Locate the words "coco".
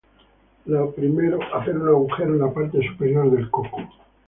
3.51-3.77